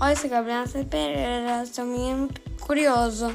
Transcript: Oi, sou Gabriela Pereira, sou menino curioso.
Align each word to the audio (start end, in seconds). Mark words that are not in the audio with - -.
Oi, 0.00 0.14
sou 0.14 0.30
Gabriela 0.30 0.64
Pereira, 0.88 1.66
sou 1.66 1.84
menino 1.84 2.28
curioso. 2.60 3.34